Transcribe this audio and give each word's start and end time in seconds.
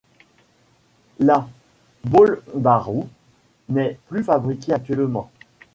La 1.19 1.47
ballbarrow 2.05 3.07
n'est 3.69 3.99
plus 4.07 4.23
fabriquée 4.23 4.73
actuellement. 4.73 5.29